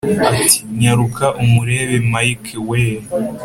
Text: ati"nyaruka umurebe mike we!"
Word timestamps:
ati"nyaruka 0.29 1.25
umurebe 1.43 1.95
mike 2.11 2.53
we!" 2.69 2.83